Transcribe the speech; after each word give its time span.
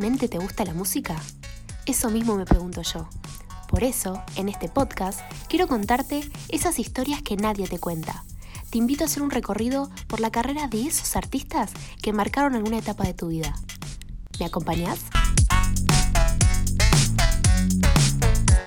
¿Realmente 0.00 0.28
te 0.28 0.38
gusta 0.38 0.64
la 0.64 0.74
música? 0.74 1.20
Eso 1.84 2.08
mismo 2.08 2.36
me 2.36 2.44
pregunto 2.44 2.82
yo. 2.82 3.08
Por 3.66 3.82
eso, 3.82 4.22
en 4.36 4.48
este 4.48 4.68
podcast, 4.68 5.18
quiero 5.48 5.66
contarte 5.66 6.20
esas 6.48 6.78
historias 6.78 7.20
que 7.20 7.36
nadie 7.36 7.66
te 7.66 7.80
cuenta. 7.80 8.22
Te 8.70 8.78
invito 8.78 9.02
a 9.02 9.06
hacer 9.08 9.24
un 9.24 9.32
recorrido 9.32 9.90
por 10.06 10.20
la 10.20 10.30
carrera 10.30 10.68
de 10.68 10.86
esos 10.86 11.16
artistas 11.16 11.72
que 12.00 12.12
marcaron 12.12 12.54
alguna 12.54 12.78
etapa 12.78 13.02
de 13.02 13.14
tu 13.14 13.26
vida. 13.26 13.52
¿Me 14.38 14.46
acompañas? 14.46 15.00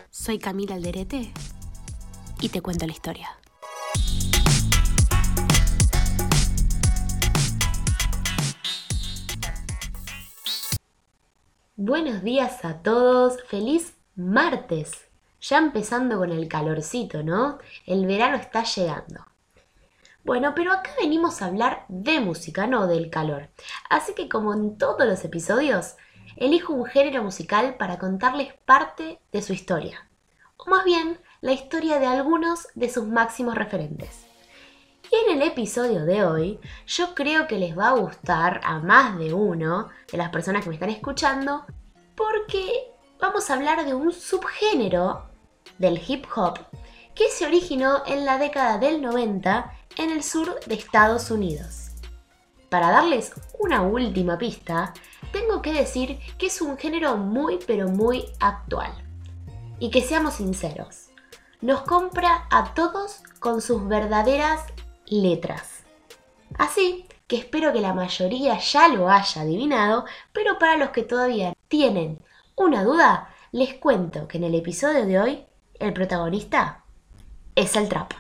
Soy 0.10 0.38
Camila 0.38 0.76
Alderete 0.76 1.32
y 2.42 2.50
te 2.50 2.62
cuento 2.62 2.86
la 2.86 2.92
historia. 2.92 3.30
Buenos 11.84 12.22
días 12.22 12.64
a 12.64 12.84
todos, 12.84 13.42
feliz 13.48 13.96
martes. 14.16 15.10
Ya 15.42 15.58
empezando 15.58 16.20
con 16.20 16.32
el 16.32 16.48
calorcito, 16.48 17.24
¿no? 17.24 17.58
El 17.88 18.06
verano 18.06 18.38
está 18.38 18.64
llegando. 18.64 19.26
Bueno, 20.24 20.54
pero 20.56 20.74
acá 20.74 20.92
venimos 21.00 21.42
a 21.42 21.48
hablar 21.48 21.86
de 21.88 22.20
música, 22.20 22.68
no 22.68 22.86
del 22.86 23.10
calor. 23.10 23.50
Así 23.90 24.14
que 24.14 24.30
como 24.30 24.54
en 24.54 24.78
todos 24.78 25.08
los 25.08 25.26
episodios, 25.26 25.96
elijo 26.36 26.72
un 26.72 26.86
género 26.86 27.24
musical 27.24 27.74
para 27.78 27.98
contarles 27.98 28.54
parte 28.64 29.20
de 29.32 29.42
su 29.42 29.54
historia. 29.54 30.08
O 30.58 30.70
más 30.70 30.86
bien, 30.86 31.20
la 31.42 31.54
historia 31.54 31.98
de 31.98 32.06
algunos 32.06 32.68
de 32.76 32.90
sus 32.92 33.08
máximos 33.08 33.56
referentes. 33.56 34.28
Y 35.12 35.30
en 35.30 35.42
el 35.42 35.46
episodio 35.46 36.06
de 36.06 36.24
hoy, 36.24 36.60
yo 36.88 37.14
creo 37.14 37.46
que 37.46 37.60
les 37.60 37.78
va 37.78 37.90
a 37.90 37.98
gustar 37.98 38.62
a 38.64 38.80
más 38.80 39.18
de 39.18 39.34
uno 39.34 39.90
de 40.10 40.18
las 40.18 40.30
personas 40.30 40.64
que 40.64 40.70
me 40.70 40.76
están 40.76 40.90
escuchando, 40.90 41.66
porque 42.22 42.94
vamos 43.20 43.50
a 43.50 43.56
hablar 43.56 43.84
de 43.84 43.96
un 43.96 44.12
subgénero 44.14 45.24
del 45.80 46.00
hip 46.08 46.26
hop 46.36 46.60
que 47.16 47.30
se 47.30 47.48
originó 47.48 48.04
en 48.06 48.26
la 48.26 48.38
década 48.38 48.78
del 48.78 49.02
90 49.02 49.74
en 49.98 50.12
el 50.12 50.22
sur 50.22 50.60
de 50.68 50.76
Estados 50.76 51.32
Unidos. 51.32 51.88
Para 52.70 52.92
darles 52.92 53.34
una 53.58 53.82
última 53.82 54.38
pista, 54.38 54.94
tengo 55.32 55.64
que 55.64 55.74
decir 55.74 56.20
que 56.38 56.46
es 56.46 56.62
un 56.62 56.78
género 56.78 57.18
muy 57.18 57.58
pero 57.66 57.88
muy 57.88 58.26
actual. 58.40 58.92
Y 59.80 59.90
que 59.90 60.02
seamos 60.02 60.36
sinceros, 60.36 61.08
nos 61.60 61.82
compra 61.82 62.46
a 62.52 62.76
todos 62.76 63.24
con 63.40 63.62
sus 63.62 63.88
verdaderas 63.88 64.62
letras. 65.08 65.84
Así 66.60 67.08
que 67.26 67.38
espero 67.38 67.74
que 67.74 67.82
la 67.82 67.94
mayoría 67.94 68.60
ya 68.60 68.88
lo 68.90 69.10
haya 69.10 69.42
adivinado, 69.42 70.06
pero 70.32 70.60
para 70.60 70.78
los 70.78 70.92
que 70.92 71.02
todavía 71.02 71.54
tienen 71.72 72.20
una 72.58 72.84
duda, 72.84 73.34
les 73.54 73.76
cuento 73.76 74.28
que 74.28 74.38
en 74.38 74.44
el 74.44 74.56
episodio 74.56 75.06
de 75.06 75.20
hoy 75.20 75.46
el 75.80 75.94
protagonista 75.94 76.84
es 77.56 77.78
el 77.78 77.88
trap. 77.88 78.12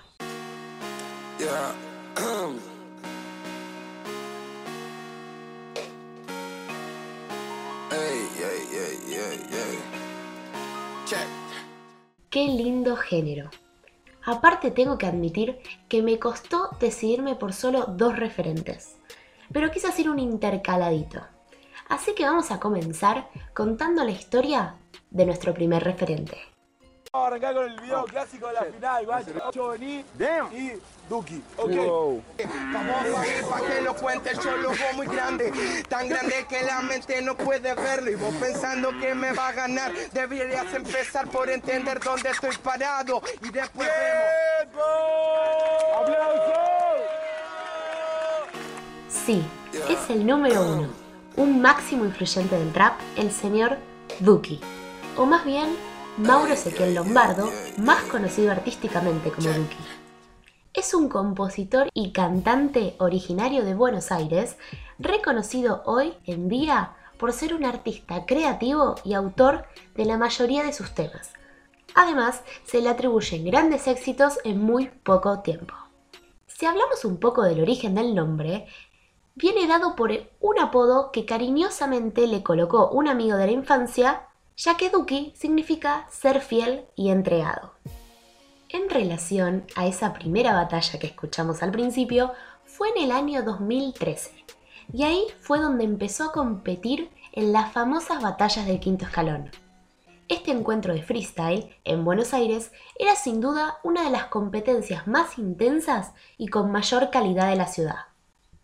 Qué 12.30 12.46
lindo 12.46 12.96
género. 12.96 13.50
Aparte 14.24 14.72
tengo 14.72 14.98
que 14.98 15.08
admitir 15.08 15.60
que 15.90 16.02
me 16.02 16.18
costó 16.20 16.70
decidirme 16.80 17.36
por 17.36 17.52
solo 17.52 17.84
dos 17.86 18.16
referentes, 18.16 18.96
pero 19.52 19.70
quise 19.72 19.88
hacer 19.88 20.10
un 20.10 20.20
intercaladito. 20.20 21.22
Así 21.92 22.16
que 22.16 22.24
vamos 22.24 22.50
a 22.52 22.60
comenzar 22.60 23.28
contando 23.54 24.06
la 24.06 24.12
historia 24.12 24.76
de 25.10 25.26
nuestro 25.26 25.54
primer 25.54 25.84
referente. 25.84 26.38
Vamos 27.12 27.26
a 27.26 27.28
arrancar 27.28 27.54
con 27.54 27.66
el 27.70 27.82
video 27.82 28.06
clásico 28.06 28.48
de 28.48 28.54
la 28.54 28.64
final, 28.64 29.06
guacho. 29.06 29.32
Johnny 29.54 30.06
y 30.54 30.72
Duki. 31.10 31.44
Ok. 31.58 31.72
Vamos 32.72 33.20
a 33.20 33.28
ir 33.28 33.44
pa' 33.44 33.60
que 33.60 33.82
lo 33.82 33.94
cuente, 33.94 34.32
yo 34.42 34.56
lo 34.56 34.70
veo 34.70 34.94
muy 34.96 35.08
grande, 35.08 35.52
tan 35.90 36.08
grande 36.08 36.46
que 36.48 36.64
la 36.64 36.82
mente 36.82 37.22
no 37.22 37.36
puede 37.36 37.74
verlo. 37.76 38.10
Y 38.10 38.16
vos 38.16 38.34
pensando 38.36 38.98
que 38.98 39.14
me 39.14 39.34
va 39.34 39.50
a 39.50 39.52
ganar, 39.52 39.92
deberías 40.14 40.74
empezar 40.74 41.28
por 41.28 41.50
entender 41.50 42.00
dónde 42.00 42.30
estoy 42.30 42.56
parado. 42.64 43.22
Y 43.42 43.50
después 43.50 43.90
vemos. 44.64 44.86
¡Aplausos! 46.02 46.56
Sí, 49.10 49.46
es 49.90 50.10
el 50.10 50.26
número 50.26 50.62
uno, 50.62 50.88
un 51.38 51.62
máximo 51.62 52.06
influyente 52.06 52.58
del 52.58 52.72
trap, 52.74 53.00
el 53.18 53.32
señor 53.32 53.78
Duki. 54.20 54.60
O 55.18 55.26
más 55.26 55.46
bien, 55.46 55.76
Mauro 56.18 56.54
Ezequiel 56.54 56.96
Lombardo, 56.96 57.50
más 57.78 58.04
conocido 58.04 58.52
artísticamente 58.52 59.32
como 59.32 59.50
Duki. 59.50 59.78
Es 60.74 60.94
un 60.94 61.10
compositor 61.10 61.90
y 61.94 62.12
cantante 62.12 62.96
originario 62.98 63.64
de 63.64 63.74
Buenos 63.74 64.12
Aires, 64.12 64.58
reconocido 65.00 65.84
hoy 65.86 66.14
en 66.26 66.50
día 66.50 66.94
por 67.18 67.34
ser 67.34 67.54
un 67.54 67.66
artista 67.66 68.26
creativo 68.26 68.96
y 69.04 69.14
autor 69.14 69.66
de 69.96 70.06
la 70.06 70.18
mayoría 70.18 70.64
de 70.64 70.74
sus 70.74 70.92
temas. 70.92 71.34
Además, 71.94 72.42
se 72.66 72.82
le 72.82 72.90
atribuyen 72.90 73.46
grandes 73.46 73.88
éxitos 73.88 74.40
en 74.44 74.62
muy 74.62 74.88
poco 74.88 75.40
tiempo. 75.40 75.76
Si 76.48 76.66
hablamos 76.66 77.06
un 77.06 77.18
poco 77.18 77.44
del 77.44 77.62
origen 77.62 77.96
del 77.96 78.16
nombre, 78.16 78.68
viene 79.36 79.68
dado 79.68 79.96
por 79.96 80.12
un 80.40 80.60
apodo 80.60 81.12
que 81.12 81.26
cariñosamente 81.26 82.28
le 82.28 82.44
colocó 82.44 82.90
un 82.90 83.08
amigo 83.08 83.38
de 83.38 83.48
la 83.48 83.52
infancia 83.52 84.28
ya 84.58 84.78
que 84.78 84.90
Duki 84.90 85.34
significa 85.36 86.06
ser 86.10 86.42
fiel 86.42 86.86
y 86.96 87.10
entregado. 87.10 87.74
En 88.70 88.90
relación 88.90 89.66
a 89.76 89.88
esa 89.88 90.14
primera 90.14 90.54
batalla 90.54 91.00
que 91.00 91.08
escuchamos 91.08 91.64
al 91.64 91.72
principio, 91.72 92.32
fue 92.64 92.90
en 92.96 93.06
el 93.06 93.12
año 93.12 93.44
2013, 93.44 94.32
y 94.94 95.04
ahí 95.04 95.26
fue 95.40 95.60
donde 95.60 95.84
empezó 95.84 96.26
a 96.26 96.32
competir 96.32 97.10
en 97.34 97.52
las 97.52 97.72
famosas 97.72 98.22
batallas 98.22 98.66
del 98.66 98.80
quinto 98.80 99.06
escalón. 99.06 99.50
Este 100.30 100.52
encuentro 100.52 100.94
de 100.94 101.02
freestyle 101.02 101.76
en 101.84 102.06
Buenos 102.06 102.34
Aires 102.34 102.72
era 102.98 103.16
sin 103.16 103.42
duda 103.42 103.80
una 103.84 104.04
de 104.04 104.12
las 104.12 104.26
competencias 104.26 105.08
más 105.08 105.38
intensas 105.38 106.14
y 106.38 106.48
con 106.48 106.72
mayor 106.72 107.10
calidad 107.10 107.50
de 107.50 107.58
la 107.58 107.68
ciudad. 107.68 108.11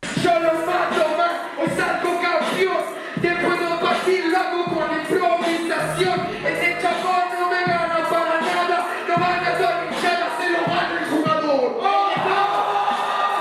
Yo 0.02 0.40
lo 0.40 0.53
mato 0.66 1.08
más, 1.18 1.35
o 1.58 1.66
salgo 1.75 2.22
campeón. 2.22 2.84
Te 3.22 3.30
puedo 3.35 3.80
partir, 3.80 4.25
lo 4.28 4.38
hago 4.38 4.66
con 4.66 5.00
improvisación. 5.00 6.19
Ese 6.46 6.78
chabón 6.81 7.25
no 7.40 7.50
me 7.50 7.62
gana 7.66 8.07
para 8.09 8.41
nada. 8.41 8.88
No 9.07 9.16
van 9.16 9.44
a 9.44 9.57
tornillada, 9.57 10.28
se 10.40 10.50
lo 10.52 10.62
gana 10.68 11.00
el 11.00 11.06
jugador. 11.09 11.68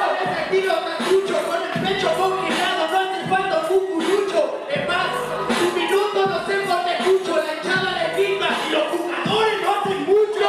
Con 0.00 0.12
ese 0.24 0.42
tiro 0.50 0.74
machucho, 0.80 1.36
con 1.46 1.60
el 1.62 1.72
pecho 1.86 2.08
congelado, 2.16 2.82
no 2.90 2.96
hace 2.98 3.20
falta 3.28 3.56
un 3.60 3.66
cucurucho. 3.68 4.40
Es 4.70 4.88
más, 4.88 5.12
un 5.60 5.74
minuto 5.74 6.18
no 6.26 6.38
sé 6.46 6.54
por 6.66 6.80
te 6.84 6.92
escucho. 6.96 7.36
La 7.36 7.52
hinchada 7.54 7.90
de 8.00 8.06
pinta 8.16 8.48
y 8.66 8.72
los 8.72 8.86
jugadores 8.88 9.56
no 9.62 9.68
hacen 9.74 10.00
mucho. 10.06 10.48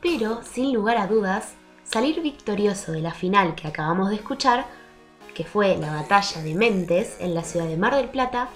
Pero, 0.00 0.42
sin 0.44 0.72
lugar 0.72 0.96
a 0.98 1.06
dudas, 1.08 1.54
salir 1.82 2.22
victorioso 2.22 2.92
de 2.92 3.00
la 3.00 3.12
final 3.12 3.56
que 3.56 3.66
acabamos 3.66 4.10
de 4.10 4.16
escuchar, 4.16 4.66
que 5.36 5.44
fue 5.44 5.76
la 5.76 5.92
batalla 5.92 6.42
de 6.42 6.54
Mentes 6.54 7.18
en 7.20 7.34
la 7.34 7.44
ciudad 7.44 7.66
de 7.66 7.76
Mar 7.76 7.94
del 7.94 8.08
Plata, 8.08 8.48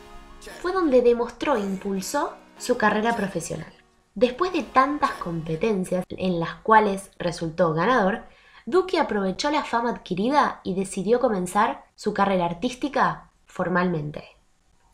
fue 0.62 0.72
donde 0.72 1.02
demostró 1.02 1.56
e 1.56 1.60
impulsó 1.60 2.32
su 2.56 2.78
carrera 2.78 3.14
profesional. 3.14 3.70
Después 4.14 4.54
de 4.54 4.62
tantas 4.62 5.10
competencias 5.12 6.06
en 6.08 6.40
las 6.40 6.54
cuales 6.62 7.10
resultó 7.18 7.74
ganador, 7.74 8.22
Duque 8.64 8.98
aprovechó 8.98 9.50
la 9.50 9.62
fama 9.62 9.90
adquirida 9.90 10.60
y 10.64 10.74
decidió 10.74 11.20
comenzar 11.20 11.84
su 11.96 12.14
carrera 12.14 12.46
artística 12.46 13.30
formalmente. 13.44 14.24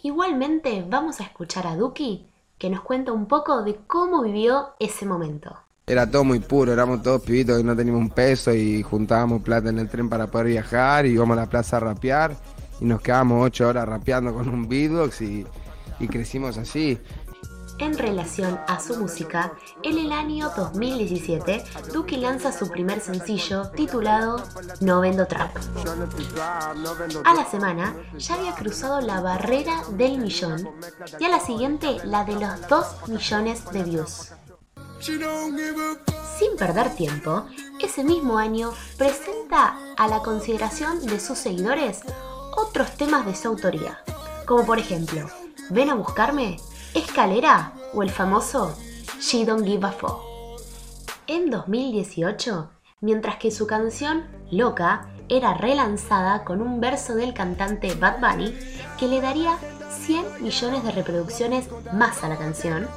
Igualmente 0.02 0.84
vamos 0.88 1.20
a 1.20 1.24
escuchar 1.24 1.68
a 1.68 1.76
Duki 1.76 2.26
que 2.58 2.68
nos 2.68 2.80
cuenta 2.80 3.12
un 3.12 3.26
poco 3.26 3.62
de 3.62 3.76
cómo 3.86 4.22
vivió 4.22 4.74
ese 4.80 5.06
momento. 5.06 5.56
Era 5.88 6.10
todo 6.10 6.24
muy 6.24 6.40
puro, 6.40 6.72
éramos 6.72 7.00
todos 7.00 7.22
pibitos 7.22 7.58
que 7.58 7.62
no 7.62 7.76
teníamos 7.76 8.02
un 8.02 8.10
peso 8.10 8.52
y 8.52 8.82
juntábamos 8.82 9.40
plata 9.42 9.68
en 9.68 9.78
el 9.78 9.88
tren 9.88 10.08
para 10.08 10.26
poder 10.26 10.48
viajar 10.48 11.06
y 11.06 11.10
íbamos 11.10 11.38
a 11.38 11.42
la 11.42 11.46
plaza 11.46 11.76
a 11.76 11.80
rapear 11.80 12.36
y 12.80 12.86
nos 12.86 13.00
quedábamos 13.00 13.46
ocho 13.46 13.68
horas 13.68 13.86
rapeando 13.86 14.34
con 14.34 14.48
un 14.48 14.68
beatbox 14.68 15.20
y, 15.20 15.46
y 16.00 16.08
crecimos 16.08 16.58
así. 16.58 16.98
En 17.78 17.96
relación 17.96 18.58
a 18.66 18.80
su 18.80 18.96
música, 18.96 19.52
en 19.84 19.96
el 19.96 20.10
año 20.10 20.50
2017, 20.56 21.62
Duki 21.92 22.16
lanza 22.16 22.50
su 22.50 22.68
primer 22.68 23.00
sencillo 23.00 23.70
titulado 23.70 24.42
No 24.80 25.00
Vendo 25.00 25.28
Trap. 25.28 25.56
A 27.24 27.32
la 27.32 27.44
semana 27.48 27.94
ya 28.18 28.34
había 28.34 28.56
cruzado 28.56 29.00
la 29.00 29.20
barrera 29.20 29.82
del 29.92 30.18
millón 30.18 30.68
y 31.20 31.24
a 31.26 31.28
la 31.28 31.38
siguiente 31.38 31.98
la 32.02 32.24
de 32.24 32.32
los 32.32 32.66
2 32.68 33.08
millones 33.08 33.62
de 33.70 33.84
views. 33.84 34.32
Sin 35.00 36.56
perder 36.58 36.94
tiempo, 36.94 37.46
ese 37.80 38.04
mismo 38.04 38.38
año 38.38 38.72
presenta 38.96 39.76
a 39.96 40.08
la 40.08 40.20
consideración 40.20 41.04
de 41.06 41.20
sus 41.20 41.38
seguidores 41.38 42.02
otros 42.56 42.92
temas 42.96 43.26
de 43.26 43.34
su 43.34 43.48
autoría, 43.48 44.02
como 44.46 44.64
por 44.64 44.78
ejemplo 44.78 45.28
Ven 45.70 45.90
a 45.90 45.94
buscarme, 45.94 46.58
Escalera 46.94 47.72
o 47.92 48.02
el 48.02 48.10
famoso 48.10 48.76
She 49.20 49.44
Don't 49.44 49.66
Give 49.66 49.86
a 49.86 49.92
Fuck. 49.92 50.20
En 51.26 51.50
2018, 51.50 52.70
mientras 53.00 53.36
que 53.36 53.50
su 53.50 53.66
canción 53.66 54.26
Loca 54.50 55.08
era 55.28 55.54
relanzada 55.54 56.44
con 56.44 56.62
un 56.62 56.80
verso 56.80 57.16
del 57.16 57.34
cantante 57.34 57.94
Bad 57.94 58.20
Bunny 58.20 58.54
que 58.98 59.08
le 59.08 59.20
daría 59.20 59.58
100 59.90 60.42
millones 60.42 60.84
de 60.84 60.92
reproducciones 60.92 61.68
más 61.92 62.22
a 62.22 62.28
la 62.28 62.36
canción, 62.36 62.88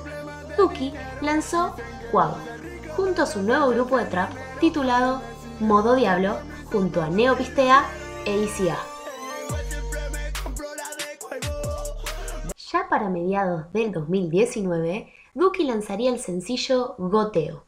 Duki 0.59 0.91
lanzó 1.21 1.73
Quavo, 2.11 2.35
junto 2.97 3.21
a 3.21 3.25
su 3.25 3.41
nuevo 3.41 3.69
grupo 3.69 3.97
de 3.97 4.03
trap 4.03 4.29
titulado 4.59 5.21
Modo 5.61 5.95
Diablo, 5.95 6.35
junto 6.65 7.01
a 7.01 7.07
Neopistea 7.09 7.85
e 8.25 8.43
ICA. 8.43 8.77
Ya 12.73 12.89
para 12.89 13.07
mediados 13.07 13.71
del 13.71 13.93
2019, 13.93 15.13
Duki 15.33 15.63
lanzaría 15.63 16.11
el 16.11 16.19
sencillo 16.19 16.95
Goteo, 16.97 17.63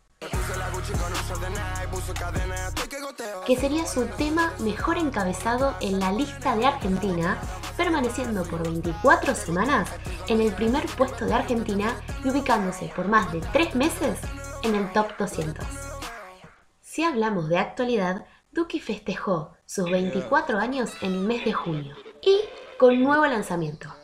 que 3.46 3.56
sería 3.56 3.86
su 3.86 4.06
tema 4.06 4.54
mejor 4.60 4.98
encabezado 4.98 5.76
en 5.82 6.00
la 6.00 6.12
lista 6.12 6.56
de 6.56 6.66
Argentina, 6.66 7.38
permaneciendo 7.78 8.44
por 8.44 8.64
24 8.64 9.36
semanas 9.36 9.90
en 10.28 10.42
el 10.42 10.54
primer 10.54 10.86
puesto 10.98 11.26
de 11.26 11.34
Argentina 11.34 11.94
y 12.24 12.30
ubicándose 12.30 12.92
por 12.96 13.08
más 13.08 13.32
de 13.32 13.42
3 13.42 13.76
meses 13.76 14.20
en 14.64 14.76
el 14.76 14.92
top 14.94 15.18
200. 15.18 15.66
Si 16.82 17.04
hablamos 17.04 17.50
de 17.50 17.58
actualidad, 17.58 18.26
Duki 18.52 18.80
festejó 18.80 19.54
sus 19.66 19.90
24 19.90 20.60
años 20.60 20.92
en 21.02 21.14
el 21.14 21.22
mes 21.22 21.46
de 21.46 21.54
junio 21.54 21.96
y 22.22 22.42
con 22.78 23.02
nuevo 23.02 23.26
lanzamiento. 23.26 24.01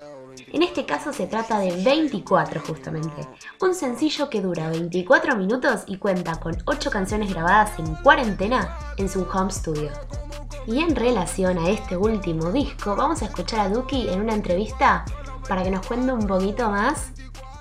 En 0.54 0.64
este 0.64 0.86
caso 0.86 1.12
se 1.12 1.28
trata 1.28 1.60
de 1.60 1.84
24 1.84 2.62
justamente, 2.62 3.28
un 3.62 3.76
sencillo 3.76 4.30
que 4.30 4.42
dura 4.42 4.70
24 4.70 5.36
minutos 5.36 5.84
y 5.88 5.98
cuenta 5.98 6.40
con 6.40 6.56
8 6.64 6.90
canciones 6.90 7.34
grabadas 7.34 7.78
en 7.80 7.96
cuarentena 7.96 8.78
en 8.98 9.10
su 9.10 9.24
home 9.24 9.52
studio. 9.52 9.90
Y 10.66 10.80
en 10.80 10.96
relación 10.96 11.58
a 11.58 11.70
este 11.70 11.98
último 11.98 12.52
disco, 12.54 12.96
vamos 12.96 13.22
a 13.22 13.26
escuchar 13.26 13.60
a 13.60 13.70
Duki 13.70 14.08
en 14.08 14.22
una 14.22 14.36
entrevista 14.36 15.04
para 15.50 15.64
que 15.64 15.72
nos 15.72 15.86
cuente 15.86 16.14
un 16.14 16.26
poquito 16.26 16.70
más 16.70 17.12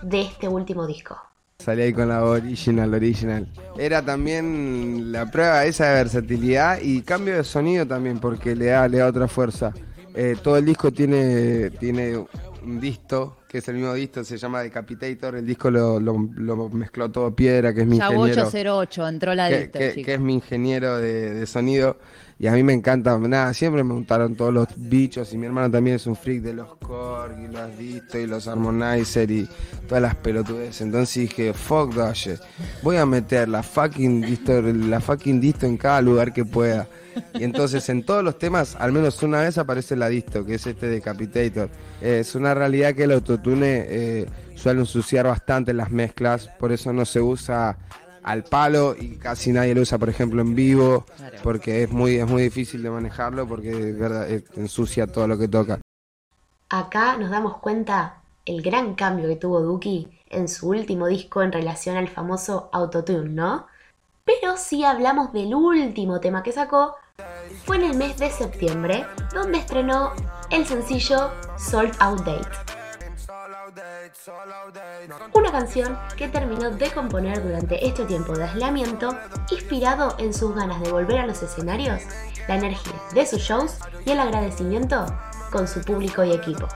de 0.02 0.22
este 0.22 0.46
último 0.46 0.86
disco. 0.86 1.16
Salí 1.58 1.82
ahí 1.82 1.92
con 1.92 2.08
la 2.08 2.22
original, 2.24 2.94
original. 2.94 3.48
Era 3.76 4.00
también 4.00 5.10
la 5.10 5.28
prueba 5.28 5.64
esa 5.64 5.86
de 5.86 5.94
versatilidad 5.94 6.78
y 6.80 7.02
cambio 7.02 7.36
de 7.36 7.42
sonido 7.42 7.84
también, 7.84 8.20
porque 8.20 8.54
le 8.54 8.66
da, 8.66 8.86
le 8.86 8.98
da 8.98 9.08
otra 9.08 9.26
fuerza. 9.26 9.72
Eh, 10.14 10.36
todo 10.40 10.56
el 10.56 10.64
disco 10.64 10.92
tiene, 10.92 11.70
tiene 11.70 12.24
un 12.66 12.80
disto, 12.80 13.38
que 13.48 13.58
es 13.58 13.68
el 13.68 13.76
mismo 13.76 13.94
disto, 13.94 14.22
se 14.24 14.36
llama 14.36 14.60
Decapitator. 14.62 15.36
El 15.36 15.46
disco 15.46 15.70
lo, 15.70 15.98
lo, 16.00 16.28
lo 16.36 16.68
mezcló 16.68 17.10
todo 17.10 17.34
Piedra, 17.34 17.72
que 17.72 17.82
es 17.82 17.86
mi 17.86 17.96
ingeniero. 17.96 18.42
808, 18.46 19.08
entró 19.08 19.34
la 19.34 19.48
que, 19.48 19.60
dicta, 19.60 19.78
que- 19.78 20.14
es 20.14 20.20
mi 20.20 20.34
ingeniero 20.34 20.98
de, 20.98 21.34
de 21.34 21.46
sonido. 21.46 21.98
Y 22.38 22.48
a 22.48 22.52
mí 22.52 22.62
me 22.62 22.74
encanta, 22.74 23.16
nada, 23.18 23.54
siempre 23.54 23.82
me 23.82 23.94
gustaron 23.94 24.34
todos 24.34 24.52
los 24.52 24.66
bichos. 24.76 25.32
Y 25.32 25.38
mi 25.38 25.46
hermano 25.46 25.70
también 25.70 25.96
es 25.96 26.06
un 26.06 26.16
freak 26.16 26.42
de 26.42 26.52
los 26.52 26.76
Korg 26.76 27.34
y 27.40 27.48
los 27.50 27.78
distos 27.78 28.16
y 28.20 28.26
los 28.26 28.46
harmonizer 28.46 29.30
y 29.30 29.48
todas 29.88 30.02
las 30.02 30.14
pelotudes. 30.16 30.80
Entonces 30.82 31.14
dije, 31.30 31.54
fuck 31.54 31.94
shit. 32.12 32.38
Voy 32.82 32.96
a 32.98 33.06
meter 33.06 33.48
la 33.48 33.62
fucking 33.62 34.20
disto, 34.20 34.60
la 34.60 35.00
fucking 35.00 35.40
disto 35.40 35.64
en 35.64 35.78
cada 35.78 36.02
lugar 36.02 36.34
que 36.34 36.44
pueda. 36.44 36.86
Y 37.34 37.44
entonces 37.44 37.88
en 37.88 38.04
todos 38.04 38.22
los 38.22 38.38
temas, 38.38 38.76
al 38.76 38.92
menos 38.92 39.22
una 39.22 39.40
vez 39.40 39.58
aparece 39.58 39.96
la 39.96 40.08
disto, 40.08 40.44
que 40.44 40.54
es 40.54 40.66
este 40.66 40.88
Decapitator. 40.88 41.68
Eh, 42.00 42.20
es 42.20 42.34
una 42.34 42.54
realidad 42.54 42.94
que 42.94 43.04
el 43.04 43.12
autotune 43.12 43.84
eh, 43.88 44.26
suele 44.54 44.80
ensuciar 44.80 45.26
bastante 45.26 45.72
las 45.72 45.90
mezclas, 45.90 46.48
por 46.58 46.72
eso 46.72 46.92
no 46.92 47.04
se 47.04 47.20
usa 47.20 47.78
al 48.22 48.42
palo 48.42 48.96
y 48.98 49.16
casi 49.16 49.52
nadie 49.52 49.74
lo 49.74 49.82
usa, 49.82 49.98
por 49.98 50.08
ejemplo, 50.08 50.42
en 50.42 50.54
vivo, 50.56 51.06
porque 51.44 51.84
es 51.84 51.90
muy, 51.90 52.16
es 52.16 52.26
muy 52.26 52.42
difícil 52.42 52.82
de 52.82 52.90
manejarlo 52.90 53.46
porque 53.46 53.92
verdad 53.92 54.28
eh, 54.28 54.44
ensucia 54.56 55.06
todo 55.06 55.28
lo 55.28 55.38
que 55.38 55.46
toca. 55.46 55.80
Acá 56.68 57.16
nos 57.16 57.30
damos 57.30 57.58
cuenta 57.58 58.16
el 58.44 58.62
gran 58.62 58.94
cambio 58.96 59.28
que 59.28 59.36
tuvo 59.36 59.60
Duki 59.60 60.08
en 60.30 60.48
su 60.48 60.70
último 60.70 61.06
disco 61.06 61.42
en 61.42 61.52
relación 61.52 61.96
al 61.96 62.08
famoso 62.08 62.68
Autotune, 62.72 63.28
¿no? 63.28 63.66
Pero 64.24 64.56
si 64.56 64.82
hablamos 64.82 65.32
del 65.32 65.54
último 65.54 66.18
tema 66.18 66.42
que 66.42 66.50
sacó, 66.50 66.96
fue 67.64 67.76
en 67.76 67.82
el 67.82 67.96
mes 67.96 68.18
de 68.18 68.30
septiembre, 68.30 69.06
donde 69.32 69.58
estrenó 69.58 70.12
el 70.50 70.66
sencillo 70.66 71.32
Sold 71.58 71.94
Out 72.00 72.20
Date. 72.20 72.48
Una 75.32 75.52
canción 75.52 75.98
que 76.16 76.28
terminó 76.28 76.70
de 76.70 76.90
componer 76.90 77.42
durante 77.42 77.86
este 77.86 78.04
tiempo 78.04 78.34
de 78.34 78.44
aislamiento, 78.44 79.16
inspirado 79.50 80.14
en 80.18 80.32
sus 80.32 80.54
ganas 80.54 80.80
de 80.80 80.90
volver 80.90 81.20
a 81.20 81.26
los 81.26 81.42
escenarios, 81.42 82.02
la 82.48 82.56
energía 82.56 82.94
de 83.12 83.26
sus 83.26 83.40
shows 83.40 83.78
y 84.04 84.10
el 84.10 84.20
agradecimiento 84.20 85.06
con 85.50 85.66
su 85.66 85.80
público 85.82 86.24
y 86.24 86.32
equipo. 86.32 86.68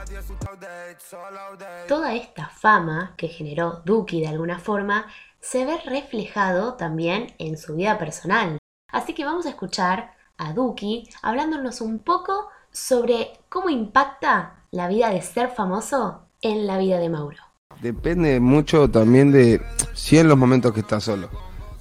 Toda 1.88 2.14
esta 2.14 2.48
fama 2.48 3.14
que 3.16 3.28
generó 3.28 3.82
Duki 3.84 4.20
de 4.20 4.28
alguna 4.28 4.58
forma 4.58 5.06
se 5.40 5.64
ve 5.64 5.78
reflejado 5.84 6.75
también 6.75 7.34
en 7.38 7.56
su 7.56 7.76
vida 7.76 7.98
personal. 7.98 8.58
Así 8.88 9.14
que 9.14 9.25
vamos 9.25 9.46
a 9.46 9.50
escuchar 9.50 10.19
a 10.40 10.52
Duki 10.52 11.08
hablándonos 11.22 11.81
un 11.81 11.98
poco 12.00 12.48
sobre 12.72 13.28
cómo 13.48 13.69
impacta 13.69 14.64
la 14.70 14.88
vida 14.88 15.10
de 15.10 15.22
ser 15.22 15.50
famoso 15.50 16.22
en 16.40 16.66
la 16.66 16.78
vida 16.78 16.98
de 16.98 17.08
Mauro. 17.08 17.38
Depende 17.82 18.40
mucho 18.40 18.90
también 18.90 19.31
de 19.32 19.60
si 19.94 20.19
en 20.19 20.28
los 20.28 20.38
momentos 20.38 20.72
que 20.72 20.81
estás 20.81 21.04
solo. 21.04 21.28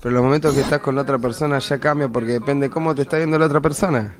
Pero 0.01 0.15
los 0.15 0.23
momentos 0.23 0.53
que 0.53 0.61
estás 0.61 0.79
con 0.79 0.95
la 0.95 1.01
otra 1.01 1.17
persona 1.17 1.59
ya 1.59 1.79
cambia 1.79 2.07
porque 2.07 2.33
depende 2.33 2.69
cómo 2.69 2.95
te 2.95 3.01
está 3.03 3.17
viendo 3.17 3.37
la 3.37 3.47
otra 3.47 3.61
persona. 3.61 4.15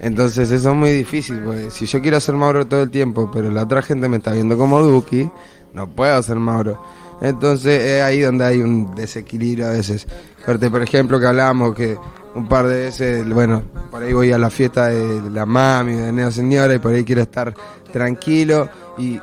Entonces 0.00 0.50
eso 0.50 0.70
es 0.70 0.76
muy 0.76 0.90
difícil, 0.90 1.40
porque 1.40 1.70
si 1.70 1.86
yo 1.86 2.00
quiero 2.00 2.20
ser 2.20 2.34
Mauro 2.34 2.66
todo 2.66 2.82
el 2.82 2.90
tiempo, 2.90 3.30
pero 3.32 3.50
la 3.50 3.62
otra 3.62 3.80
gente 3.80 4.08
me 4.08 4.16
está 4.18 4.32
viendo 4.32 4.58
como 4.58 4.82
Duki, 4.82 5.30
no 5.72 5.88
puedo 5.88 6.22
ser 6.22 6.36
Mauro. 6.36 6.82
Entonces 7.24 7.82
es 7.82 8.02
ahí 8.02 8.20
donde 8.20 8.44
hay 8.44 8.60
un 8.60 8.94
desequilibrio 8.94 9.68
a 9.68 9.70
veces. 9.70 10.06
Corte, 10.44 10.70
por 10.70 10.82
ejemplo, 10.82 11.18
que 11.18 11.26
hablábamos 11.26 11.74
que 11.74 11.96
un 12.34 12.46
par 12.46 12.66
de 12.66 12.84
veces, 12.84 13.26
bueno, 13.26 13.62
por 13.90 14.02
ahí 14.02 14.12
voy 14.12 14.30
a 14.30 14.36
la 14.36 14.50
fiesta 14.50 14.88
de 14.88 15.30
la 15.30 15.46
mami, 15.46 15.94
de 15.94 16.12
Neo 16.12 16.30
Señora, 16.30 16.74
y 16.74 16.78
por 16.78 16.92
ahí 16.92 17.02
quiero 17.02 17.22
estar 17.22 17.54
tranquilo. 17.90 18.68
Y 18.98 19.18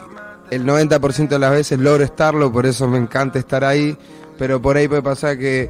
el 0.50 0.66
90% 0.66 1.28
de 1.28 1.40
las 1.40 1.52
veces 1.52 1.78
logro 1.78 2.04
estarlo, 2.04 2.52
por 2.52 2.66
eso 2.66 2.88
me 2.88 2.98
encanta 2.98 3.38
estar 3.38 3.64
ahí. 3.64 3.96
Pero 4.40 4.60
por 4.60 4.78
ahí 4.78 4.88
puede 4.88 5.04
pasar 5.04 5.38
que 5.38 5.70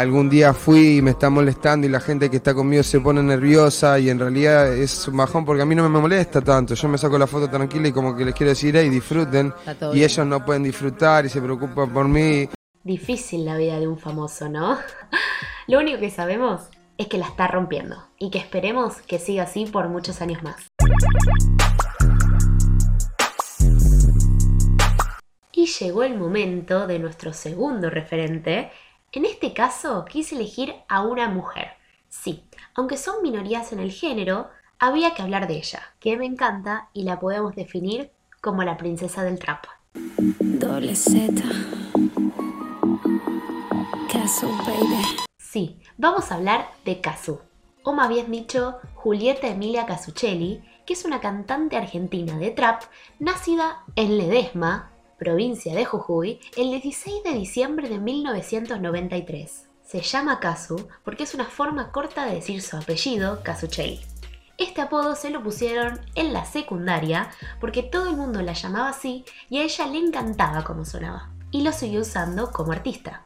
algún 0.00 0.30
día 0.30 0.54
fui 0.54 0.98
y 0.98 1.02
me 1.02 1.10
está 1.10 1.28
molestando 1.28 1.84
y 1.84 1.90
la 1.90 1.98
gente 1.98 2.30
que 2.30 2.36
está 2.36 2.54
conmigo 2.54 2.84
se 2.84 3.00
pone 3.00 3.20
nerviosa 3.20 3.98
y 3.98 4.10
en 4.10 4.20
realidad 4.20 4.72
es 4.72 5.08
un 5.08 5.16
bajón 5.16 5.44
porque 5.44 5.62
a 5.62 5.64
mí 5.64 5.74
no 5.74 5.88
me 5.88 5.98
molesta 5.98 6.40
tanto. 6.40 6.74
Yo 6.74 6.88
me 6.88 6.96
saco 6.96 7.18
la 7.18 7.26
foto 7.26 7.50
tranquila 7.50 7.88
y 7.88 7.92
como 7.92 8.14
que 8.14 8.24
les 8.24 8.32
quiero 8.32 8.50
decir, 8.50 8.76
hey, 8.76 8.88
disfruten. 8.90 9.52
Y 9.66 9.94
bien. 9.94 10.04
ellos 10.04 10.24
no 10.24 10.44
pueden 10.44 10.62
disfrutar 10.62 11.26
y 11.26 11.28
se 11.28 11.42
preocupan 11.42 11.92
por 11.92 12.06
mí. 12.06 12.48
Difícil 12.84 13.44
la 13.44 13.56
vida 13.56 13.80
de 13.80 13.88
un 13.88 13.98
famoso, 13.98 14.48
¿no? 14.48 14.78
Lo 15.66 15.80
único 15.80 15.98
que 15.98 16.10
sabemos 16.10 16.68
es 16.96 17.08
que 17.08 17.18
la 17.18 17.26
está 17.26 17.48
rompiendo 17.48 17.96
y 18.20 18.30
que 18.30 18.38
esperemos 18.38 19.02
que 19.02 19.18
siga 19.18 19.42
así 19.42 19.66
por 19.66 19.88
muchos 19.88 20.22
años 20.22 20.44
más. 20.44 20.68
Y 25.50 25.66
llegó 25.66 26.04
el 26.04 26.16
momento 26.16 26.86
de 26.86 27.00
nuestro 27.00 27.32
segundo 27.32 27.90
referente. 27.90 28.70
En 29.10 29.24
este 29.24 29.54
caso 29.54 30.04
quise 30.04 30.34
elegir 30.34 30.74
a 30.86 31.02
una 31.02 31.28
mujer. 31.30 31.68
Sí, 32.10 32.44
aunque 32.74 32.98
son 32.98 33.22
minorías 33.22 33.72
en 33.72 33.80
el 33.80 33.90
género, 33.90 34.50
había 34.78 35.14
que 35.14 35.22
hablar 35.22 35.48
de 35.48 35.56
ella, 35.56 35.80
que 35.98 36.18
me 36.18 36.26
encanta 36.26 36.90
y 36.92 37.04
la 37.04 37.18
podemos 37.18 37.54
definir 37.54 38.10
como 38.42 38.64
la 38.64 38.76
princesa 38.76 39.24
del 39.24 39.38
trap. 39.38 39.64
Doble 39.94 40.94
Z. 40.94 41.42
Baby. 44.66 45.02
Sí, 45.38 45.80
vamos 45.96 46.30
a 46.30 46.34
hablar 46.34 46.68
de 46.84 47.00
Cazzu, 47.00 47.40
o 47.82 47.94
más 47.94 48.10
bien 48.10 48.30
dicho, 48.30 48.76
Julieta 48.94 49.48
Emilia 49.48 49.86
Casuccelli, 49.86 50.62
que 50.84 50.92
es 50.92 51.06
una 51.06 51.20
cantante 51.20 51.78
argentina 51.78 52.36
de 52.36 52.50
trap 52.50 52.82
nacida 53.18 53.84
en 53.96 54.18
Ledesma, 54.18 54.92
provincia 55.18 55.74
de 55.74 55.84
Jujuy, 55.84 56.40
el 56.56 56.70
16 56.70 57.24
de 57.24 57.32
diciembre 57.32 57.88
de 57.88 57.98
1993. 57.98 59.68
Se 59.84 60.00
llama 60.00 60.38
Cazzu 60.38 60.88
porque 61.04 61.24
es 61.24 61.34
una 61.34 61.46
forma 61.46 61.90
corta 61.90 62.24
de 62.24 62.36
decir 62.36 62.62
su 62.62 62.76
apellido, 62.76 63.42
Casuccelli. 63.42 64.00
Este 64.56 64.80
apodo 64.80 65.16
se 65.16 65.30
lo 65.30 65.42
pusieron 65.42 66.00
en 66.14 66.32
la 66.32 66.44
secundaria 66.44 67.30
porque 67.60 67.82
todo 67.82 68.08
el 68.10 68.16
mundo 68.16 68.42
la 68.42 68.52
llamaba 68.52 68.90
así 68.90 69.24
y 69.50 69.58
a 69.58 69.64
ella 69.64 69.86
le 69.86 69.98
encantaba 69.98 70.64
cómo 70.64 70.84
sonaba, 70.84 71.32
y 71.50 71.62
lo 71.62 71.72
siguió 71.72 72.00
usando 72.00 72.50
como 72.52 72.72
artista. 72.72 73.24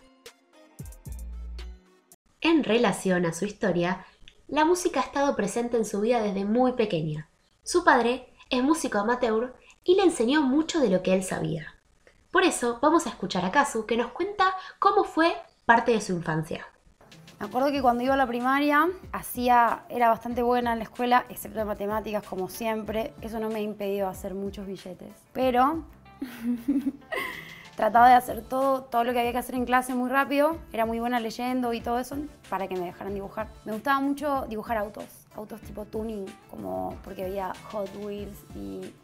En 2.40 2.64
relación 2.64 3.24
a 3.26 3.32
su 3.32 3.44
historia, 3.44 4.04
la 4.48 4.64
música 4.64 5.00
ha 5.00 5.04
estado 5.04 5.36
presente 5.36 5.76
en 5.76 5.84
su 5.84 6.00
vida 6.00 6.20
desde 6.20 6.44
muy 6.44 6.72
pequeña. 6.72 7.28
Su 7.62 7.84
padre 7.84 8.34
es 8.50 8.62
músico 8.62 8.98
amateur 8.98 9.54
y 9.84 9.94
le 9.94 10.02
enseñó 10.02 10.42
mucho 10.42 10.80
de 10.80 10.90
lo 10.90 11.02
que 11.02 11.14
él 11.14 11.22
sabía. 11.22 11.71
Por 12.32 12.44
eso 12.44 12.78
vamos 12.80 13.06
a 13.06 13.10
escuchar 13.10 13.44
a 13.44 13.50
Kazu 13.50 13.84
que 13.84 13.94
nos 13.94 14.10
cuenta 14.10 14.54
cómo 14.78 15.04
fue 15.04 15.36
parte 15.66 15.92
de 15.92 16.00
su 16.00 16.14
infancia. 16.14 16.66
Me 17.38 17.44
acuerdo 17.44 17.70
que 17.70 17.82
cuando 17.82 18.02
iba 18.02 18.14
a 18.14 18.16
la 18.16 18.26
primaria 18.26 18.88
hacía, 19.12 19.82
era 19.90 20.08
bastante 20.08 20.42
buena 20.42 20.72
en 20.72 20.78
la 20.78 20.84
escuela, 20.84 21.26
excepto 21.28 21.60
en 21.60 21.66
matemáticas 21.66 22.24
como 22.24 22.48
siempre. 22.48 23.12
Eso 23.20 23.38
no 23.38 23.50
me 23.50 23.56
ha 23.56 23.60
impedido 23.60 24.08
hacer 24.08 24.32
muchos 24.32 24.66
billetes. 24.66 25.14
Pero 25.34 25.84
trataba 27.76 28.08
de 28.08 28.14
hacer 28.14 28.40
todo, 28.40 28.84
todo 28.84 29.04
lo 29.04 29.12
que 29.12 29.18
había 29.18 29.32
que 29.32 29.38
hacer 29.38 29.54
en 29.54 29.66
clase 29.66 29.94
muy 29.94 30.08
rápido. 30.08 30.56
Era 30.72 30.86
muy 30.86 31.00
buena 31.00 31.20
leyendo 31.20 31.74
y 31.74 31.82
todo 31.82 31.98
eso 31.98 32.16
para 32.48 32.66
que 32.66 32.76
me 32.76 32.86
dejaran 32.86 33.12
dibujar. 33.12 33.48
Me 33.66 33.72
gustaba 33.72 34.00
mucho 34.00 34.46
dibujar 34.48 34.78
autos, 34.78 35.04
autos 35.36 35.60
tipo 35.60 35.84
tuning, 35.84 36.24
como 36.48 36.96
porque 37.04 37.26
había 37.26 37.52
Hot 37.72 37.90
Wheels 38.02 38.38
y, 38.54 38.94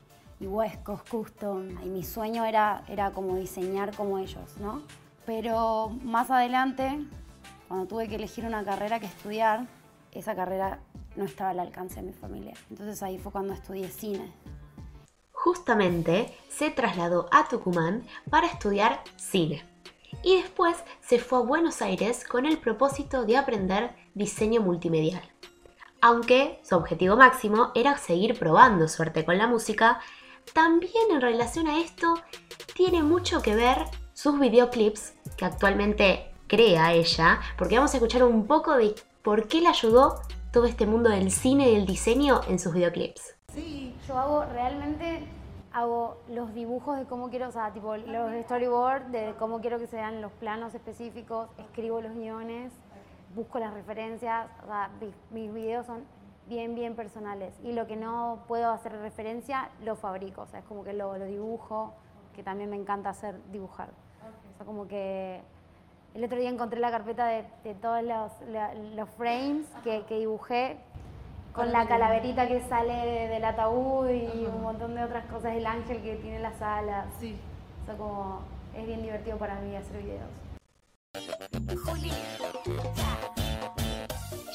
y 0.40 0.47
Coast 0.83 1.09
Custom. 1.09 1.71
Y 1.85 1.88
mi 1.88 2.02
sueño 2.04 2.45
era, 2.45 2.85
era 2.88 3.11
como 3.12 3.37
diseñar 3.37 3.95
como 3.95 4.18
ellos, 4.18 4.57
¿no? 4.59 4.83
Pero 5.26 5.90
más 6.02 6.30
adelante, 6.30 7.04
cuando 7.66 7.87
tuve 7.87 8.09
que 8.09 8.16
elegir 8.16 8.45
una 8.45 8.64
carrera 8.64 9.00
que 9.00 9.07
estudiar, 9.07 9.66
esa 10.12 10.35
carrera 10.35 10.78
no 11.16 11.25
estaba 11.25 11.50
al 11.50 11.61
alcance 11.61 11.97
de 11.97 12.07
mi 12.07 12.12
familia. 12.12 12.54
Entonces 12.71 13.02
ahí 13.02 13.18
fue 13.18 13.33
cuando 13.33 13.52
estudié 13.52 13.88
cine. 13.88 14.33
Justamente 15.33 16.35
se 16.49 16.71
trasladó 16.71 17.28
a 17.30 17.47
Tucumán 17.49 18.04
para 18.30 18.47
estudiar 18.47 19.02
cine. 19.16 19.64
Y 20.23 20.37
después 20.40 20.76
se 21.00 21.18
fue 21.18 21.38
a 21.38 21.42
Buenos 21.42 21.83
Aires 21.83 22.25
con 22.26 22.47
el 22.47 22.59
propósito 22.59 23.25
de 23.25 23.37
aprender 23.37 23.95
diseño 24.14 24.61
multimedial. 24.62 25.23
Aunque 26.00 26.61
su 26.62 26.76
objetivo 26.76 27.16
máximo 27.16 27.73
era 27.75 27.99
seguir 27.99 28.38
probando 28.38 28.88
suerte 28.88 29.25
con 29.25 29.37
la 29.37 29.49
música, 29.49 30.00
también 30.54 31.10
en 31.10 31.20
relación 31.20 31.66
a 31.66 31.80
esto 31.80 32.14
tiene 32.74 33.02
mucho 33.02 33.42
que 33.42 33.54
ver 33.54 33.84
sus 34.12 34.38
videoclips 34.38 35.14
que 35.36 35.44
actualmente 35.44 36.32
crea 36.46 36.92
ella, 36.92 37.40
porque 37.56 37.76
vamos 37.76 37.92
a 37.94 37.98
escuchar 37.98 38.24
un 38.24 38.46
poco 38.46 38.76
de 38.76 38.94
por 39.22 39.48
qué 39.48 39.60
le 39.60 39.68
ayudó 39.68 40.20
todo 40.52 40.66
este 40.66 40.86
mundo 40.86 41.10
del 41.10 41.30
cine 41.30 41.70
y 41.70 41.74
del 41.74 41.86
diseño 41.86 42.40
en 42.48 42.58
sus 42.58 42.72
videoclips. 42.72 43.36
Sí, 43.52 43.94
yo 44.06 44.18
hago 44.18 44.44
realmente 44.44 45.26
hago 45.72 46.16
los 46.28 46.54
dibujos 46.54 46.98
de 46.98 47.04
cómo 47.04 47.30
quiero, 47.30 47.48
o 47.48 47.52
sea, 47.52 47.72
tipo 47.72 47.96
los 47.96 48.44
storyboard 48.44 49.06
de 49.06 49.34
cómo 49.38 49.60
quiero 49.60 49.78
que 49.78 49.86
sean 49.86 50.22
los 50.22 50.32
planos 50.32 50.74
específicos, 50.74 51.48
escribo 51.58 52.00
los 52.00 52.14
guiones, 52.14 52.72
busco 53.34 53.58
las 53.58 53.74
referencias, 53.74 54.46
o 54.64 54.66
sea, 54.66 54.90
mis, 55.00 55.14
mis 55.30 55.52
videos 55.52 55.86
son 55.86 56.04
bien, 56.48 56.74
bien 56.74 56.94
personales 56.94 57.54
y 57.62 57.72
lo 57.72 57.86
que 57.86 57.96
no 57.96 58.40
puedo 58.48 58.70
hacer 58.70 58.92
referencia 59.00 59.68
lo 59.84 59.96
fabrico, 59.96 60.42
o 60.42 60.46
sea, 60.46 60.60
es 60.60 60.64
como 60.66 60.82
que 60.84 60.92
lo, 60.92 61.16
lo 61.18 61.24
dibujo, 61.26 61.92
que 62.34 62.42
también 62.42 62.70
me 62.70 62.76
encanta 62.76 63.10
hacer 63.10 63.36
dibujar. 63.52 63.88
O 63.88 64.56
sea, 64.56 64.66
como 64.66 64.88
que 64.88 65.40
el 66.14 66.24
otro 66.24 66.38
día 66.38 66.48
encontré 66.50 66.80
la 66.80 66.90
carpeta 66.90 67.26
de, 67.26 67.44
de 67.64 67.74
todos 67.74 68.02
los, 68.02 68.32
la- 68.48 68.74
los 68.74 69.08
frames 69.10 69.66
que, 69.84 70.04
que 70.06 70.18
dibujé 70.18 70.78
con 71.52 71.72
la 71.72 71.86
calaverita 71.88 72.46
que 72.48 72.60
sale 72.62 72.92
de- 72.94 73.28
del 73.28 73.44
ataúd 73.44 74.08
y 74.10 74.46
un 74.46 74.62
montón 74.62 74.94
de 74.94 75.02
otras 75.04 75.24
cosas, 75.26 75.54
el 75.54 75.66
ángel 75.66 76.02
que 76.02 76.16
tiene 76.16 76.38
las 76.38 76.60
alas. 76.62 77.06
Sí. 77.20 77.36
O 77.82 77.86
sea, 77.86 77.96
como 77.96 78.40
es 78.76 78.86
bien 78.86 79.02
divertido 79.02 79.36
para 79.38 79.56
mí 79.60 79.74
hacer 79.76 80.02
videos. 80.02 80.28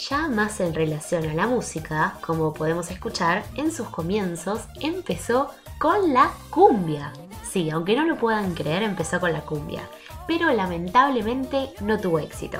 Ya 0.09 0.27
más 0.27 0.59
en 0.59 0.73
relación 0.73 1.29
a 1.29 1.33
la 1.33 1.47
música, 1.47 2.17
como 2.19 2.53
podemos 2.53 2.91
escuchar, 2.91 3.45
en 3.55 3.71
sus 3.71 3.87
comienzos 3.87 4.61
empezó 4.81 5.51
con 5.77 6.11
la 6.11 6.31
cumbia. 6.49 7.13
Sí, 7.49 7.69
aunque 7.69 7.95
no 7.95 8.03
lo 8.03 8.17
puedan 8.17 8.53
creer, 8.53 8.83
empezó 8.83 9.21
con 9.21 9.31
la 9.31 9.41
cumbia, 9.41 9.87
pero 10.27 10.51
lamentablemente 10.51 11.69
no 11.79 11.99
tuvo 11.99 12.19
éxito. 12.19 12.59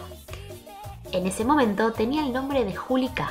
En 1.12 1.28
ese 1.28 1.44
momento 1.44 1.92
tenía 1.92 2.26
el 2.26 2.32
nombre 2.32 2.64
de 2.64 2.76
Juli 2.76 3.10
K. 3.10 3.30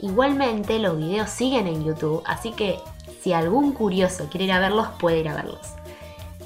Igualmente 0.00 0.78
los 0.78 0.96
videos 0.96 1.30
siguen 1.30 1.66
en 1.66 1.82
YouTube, 1.82 2.22
así 2.26 2.52
que 2.52 2.78
si 3.20 3.32
algún 3.32 3.72
curioso 3.72 4.28
quiere 4.30 4.44
ir 4.44 4.52
a 4.52 4.60
verlos, 4.60 4.88
puede 5.00 5.18
ir 5.18 5.28
a 5.28 5.34
verlos. 5.34 5.72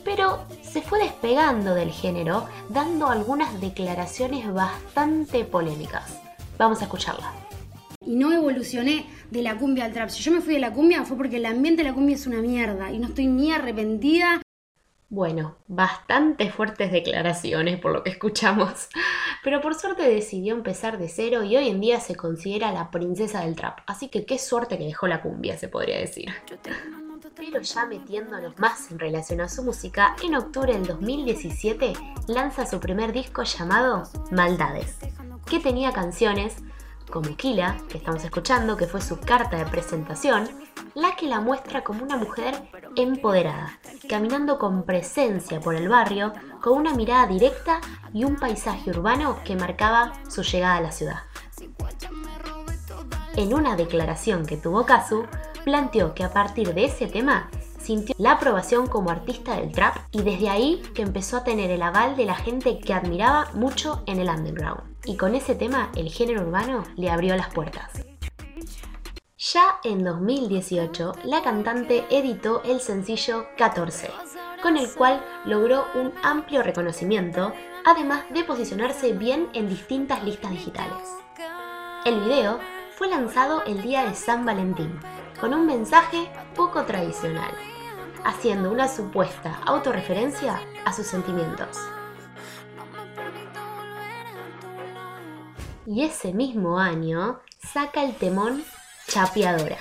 Pero 0.05 0.39
se 0.63 0.81
fue 0.81 1.01
despegando 1.01 1.75
del 1.75 1.91
género, 1.91 2.47
dando 2.71 3.09
algunas 3.09 3.61
declaraciones 3.61 4.51
bastante 4.51 5.45
polémicas. 5.45 6.28
Vamos 6.59 6.81
a 6.81 6.85
escucharla. 6.85 7.33
Y 8.05 8.17
no 8.17 8.33
evolucioné 8.33 9.07
de 9.31 9.43
la 9.43 9.57
cumbia 9.57 9.85
al 9.85 9.93
trap. 9.93 10.09
Si 10.09 10.23
yo 10.23 10.33
me 10.33 10.41
fui 10.41 10.55
de 10.55 10.61
la 10.61 10.73
cumbia 10.73 11.05
fue 11.05 11.17
porque 11.17 11.37
el 11.37 11.47
ambiente 11.47 11.83
de 11.83 11.89
la 11.89 11.95
cumbia 11.95 12.17
es 12.17 12.27
una 12.27 12.43
mierda 12.43 12.91
y 12.91 12.99
no 12.99 13.09
estoy 13.09 13.27
ni 13.29 13.53
arrepentida. 13.53 14.43
Bueno, 15.11 15.57
bastante 15.69 16.51
fuertes 16.51 16.93
declaraciones 16.93 17.81
por 17.81 17.93
lo 17.93 18.03
que 18.03 18.11
escuchamos, 18.11 18.89
pero 19.43 19.63
por 19.63 19.75
suerte 19.75 20.03
decidió 20.03 20.55
empezar 20.55 20.99
de 20.99 21.09
cero 21.09 21.45
y 21.45 21.57
hoy 21.57 21.69
en 21.69 21.81
día 21.81 21.99
se 22.01 22.15
considera 22.15 22.73
la 22.73 22.91
princesa 22.91 23.41
del 23.41 23.57
trap, 23.57 23.79
así 23.87 24.09
que 24.09 24.27
qué 24.27 24.39
suerte 24.39 24.77
que 24.77 24.85
dejó 24.85 25.07
la 25.07 25.23
cumbia, 25.23 25.57
se 25.57 25.69
podría 25.69 25.99
decir. 25.99 26.29
Pero 27.39 27.61
ya 27.61 27.87
metiéndonos 27.87 28.59
más 28.59 28.91
en 28.91 28.99
relación 28.99 29.41
a 29.41 29.49
su 29.49 29.63
música, 29.63 30.17
en 30.23 30.35
octubre 30.35 30.73
del 30.73 30.87
2017 30.87 31.93
lanza 32.27 32.67
su 32.67 32.81
primer 32.81 33.13
disco 33.13 33.45
llamado 33.45 34.03
Maldades, 34.33 34.97
que 35.47 35.61
tenía 35.61 35.93
canciones 35.93 36.57
como 37.09 37.37
Kila, 37.37 37.79
que 37.89 37.99
estamos 37.99 38.25
escuchando, 38.25 38.77
que 38.77 38.87
fue 38.87 39.01
su 39.01 39.19
carta 39.21 39.57
de 39.57 39.67
presentación, 39.67 40.49
la 40.95 41.15
que 41.17 41.27
la 41.27 41.41
muestra 41.41 41.85
como 41.85 42.03
una 42.03 42.17
mujer 42.17 42.55
empoderada, 42.97 43.79
caminando 44.09 44.59
con 44.59 44.83
presencia 44.83 45.61
por 45.61 45.75
el 45.77 45.89
barrio, 45.89 46.33
con 46.61 46.75
una 46.75 46.93
mirada 46.95 47.27
directa 47.27 47.81
y 48.13 48.25
un 48.25 48.37
paisaje 48.37 48.91
urbano 48.91 49.39
que 49.45 49.57
marcaba 49.57 50.13
su 50.29 50.43
llegada 50.43 50.77
a 50.77 50.81
la 50.81 50.93
ciudad. 50.93 51.21
En 53.37 53.55
una 53.55 53.77
declaración 53.77 54.45
que 54.45 54.57
tuvo 54.57 54.85
Kazu, 54.85 55.25
planteó 55.69 56.15
que 56.15 56.25
a 56.25 56.33
partir 56.33 56.73
de 56.73 56.87
ese 56.87 57.07
tema 57.09 57.51
sintió 57.79 58.15
la 58.19 58.33
aprobación 58.33 58.87
como 58.87 59.11
artista 59.11 59.57
del 59.57 59.71
trap 59.71 59.99
y 60.13 60.23
desde 60.23 60.49
ahí 60.49 60.83
que 60.95 61.03
empezó 61.03 61.37
a 61.37 61.45
tener 61.45 61.71
el 61.71 61.83
aval 61.83 62.17
de 62.17 62.25
la 62.25 62.35
gente 62.35 62.79
que 62.79 62.95
admiraba 62.95 63.51
mucho 63.53 64.03
en 64.07 64.19
el 64.19 64.31
underground. 64.31 64.81
Y 65.05 65.19
con 65.19 65.35
ese 65.35 65.55
tema 65.55 65.91
el 65.95 66.09
género 66.09 66.41
urbano 66.41 66.85
le 66.97 67.11
abrió 67.11 67.37
las 67.37 67.53
puertas. 67.53 68.03
Ya 69.37 69.79
en 69.85 70.05
2018, 70.05 71.13
la 71.25 71.43
cantante 71.43 72.07
editó 72.09 72.63
el 72.65 72.81
sencillo 72.81 73.45
14, 73.59 74.11
con 74.63 74.79
el 74.79 74.91
cual 74.95 75.23
logró 75.45 75.85
un 75.95 76.15
amplio 76.23 76.63
reconocimiento, 76.63 77.53
además 77.85 78.25
de 78.31 78.43
posicionarse 78.43 79.13
bien 79.13 79.49
en 79.53 79.69
distintas 79.69 80.25
listas 80.25 80.51
digitales. 80.51 80.97
El 82.07 82.21
video 82.21 82.59
fue 82.97 83.09
lanzado 83.09 83.63
el 83.65 83.83
día 83.83 84.09
de 84.09 84.15
San 84.15 84.45
Valentín, 84.45 84.99
con 85.41 85.55
un 85.55 85.67
mensaje 85.67 86.29
poco 86.55 86.85
tradicional, 86.85 87.53
haciendo 88.25 88.71
una 88.71 88.89
supuesta 88.89 89.61
autorreferencia 89.65 90.61
a 90.85 90.93
sus 90.93 91.07
sentimientos. 91.07 91.79
Y 95.87 96.03
ese 96.03 96.33
mismo 96.33 96.79
año 96.79 97.41
saca 97.73 98.05
el 98.05 98.15
temón 98.15 98.65
Chapeadora. 99.07 99.79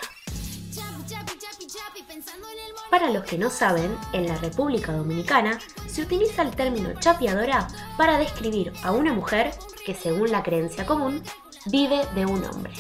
Para 2.89 3.09
los 3.09 3.25
que 3.25 3.37
no 3.37 3.49
saben, 3.49 3.95
en 4.13 4.27
la 4.27 4.37
República 4.37 4.93
Dominicana 4.93 5.59
se 5.85 6.01
utiliza 6.01 6.41
el 6.41 6.55
término 6.55 6.93
chapeadora 6.99 7.67
para 7.97 8.17
describir 8.17 8.71
a 8.83 8.91
una 8.91 9.11
mujer 9.11 9.51
que, 9.85 9.93
según 9.93 10.31
la 10.31 10.43
creencia 10.43 10.85
común, 10.85 11.21
vive 11.65 12.01
de 12.15 12.25
un 12.25 12.45
hombre. 12.45 12.71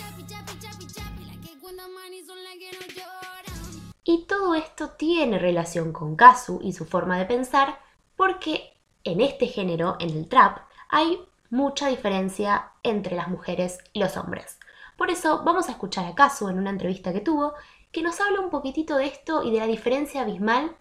Y 4.09 4.23
todo 4.23 4.55
esto 4.55 4.91
tiene 4.91 5.37
relación 5.37 5.91
con 5.91 6.15
Kazu 6.15 6.61
y 6.63 6.71
su 6.71 6.85
forma 6.85 7.19
de 7.19 7.25
pensar 7.25 7.77
porque 8.15 8.73
en 9.03 9.19
este 9.19 9.47
género, 9.47 9.97
en 9.99 10.11
el 10.11 10.29
trap, 10.29 10.59
hay 10.87 11.19
mucha 11.49 11.89
diferencia 11.89 12.71
entre 12.83 13.17
las 13.17 13.27
mujeres 13.27 13.79
y 13.91 13.99
los 13.99 14.15
hombres. 14.15 14.59
Por 14.97 15.11
eso 15.11 15.43
vamos 15.43 15.67
a 15.67 15.73
escuchar 15.73 16.05
a 16.05 16.15
Kazu 16.15 16.47
en 16.47 16.57
una 16.57 16.69
entrevista 16.69 17.11
que 17.11 17.19
tuvo 17.19 17.53
que 17.91 18.01
nos 18.01 18.21
habla 18.21 18.39
un 18.39 18.49
poquitito 18.49 18.95
de 18.95 19.07
esto 19.07 19.43
y 19.43 19.51
de 19.51 19.59
la 19.59 19.67
diferencia 19.67 20.21
abismal 20.21 20.77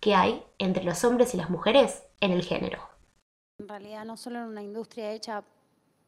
que 0.00 0.16
hay 0.16 0.44
entre 0.58 0.82
los 0.82 1.04
hombres 1.04 1.32
y 1.32 1.36
las 1.36 1.50
mujeres 1.50 2.02
en 2.18 2.32
el 2.32 2.42
género. 2.42 2.80
En 3.60 3.68
realidad 3.68 4.04
no 4.04 4.16
solo 4.16 4.40
en 4.40 4.46
una 4.46 4.62
industria 4.64 5.12
hecha 5.12 5.44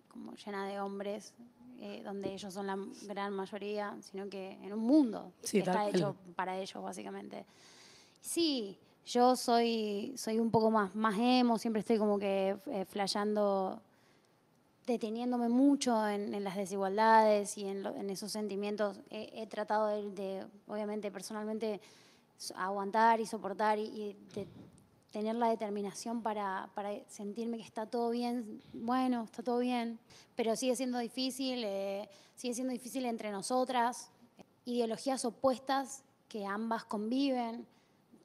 como 0.09 0.35
llena 0.35 0.67
de 0.67 0.81
hombres, 0.81 1.33
eh, 1.81 2.03
donde 2.05 2.33
ellos 2.33 2.53
son 2.53 2.67
la 2.67 2.79
gran 3.03 3.33
mayoría, 3.33 3.97
sino 4.01 4.29
que 4.29 4.53
en 4.63 4.73
un 4.73 4.81
mundo 4.81 5.33
Sí, 5.43 5.53
que 5.53 5.59
está 5.61 5.89
hecho 5.89 6.17
para 6.35 6.59
ellos, 6.59 6.83
básicamente. 6.83 7.45
Sí, 8.21 8.79
yo 9.07 9.37
soy, 9.37 10.15
soy 10.17 10.39
un 10.39 10.51
poco 10.51 10.71
más, 10.71 10.95
más 10.95 11.17
emo, 11.19 11.59
siempre 11.59 11.81
estoy 11.81 11.99
como 11.99 12.19
que 12.19 12.57
eh, 12.67 12.85
flasheando, 12.87 13.81
deteniéndome 14.87 15.49
mucho 15.49 16.07
en, 16.09 16.33
en 16.35 16.45
las 16.45 16.57
desigualdades 16.57 17.57
y 17.59 17.67
en, 17.67 17.83
lo- 17.83 17.95
en 17.95 18.09
esos 18.11 18.31
sentimientos. 18.33 19.01
He, 19.11 19.43
he 19.43 19.47
tratado 19.47 19.89
de, 19.89 20.11
de, 20.13 20.47
obviamente, 20.69 21.11
personalmente 21.11 21.81
so- 22.37 22.55
aguantar 22.57 23.21
y 23.21 23.27
soportar 23.27 23.79
y, 23.79 23.83
y 23.85 24.17
de- 24.35 24.47
tener 25.17 25.35
la 25.37 25.49
determinación 25.49 26.21
para, 26.21 26.69
para 26.75 26.91
sentirme 27.09 27.57
que 27.57 27.63
está 27.63 27.87
todo 27.87 28.11
bien, 28.11 28.61
bueno, 28.75 29.25
está 29.25 29.43
todo 29.43 29.61
bien, 29.61 29.99
pero 30.35 30.55
sigue 30.57 30.77
siendo 30.77 30.99
difícil, 30.99 31.65
eh, 31.65 32.07
sigue 32.35 32.53
siendo 32.53 32.75
difícil 32.75 33.07
entre 33.07 33.31
nosotras, 33.31 34.11
ideologías 34.67 35.25
opuestas 35.25 36.03
que 36.29 36.45
ambas 36.45 36.85
conviven, 36.85 37.67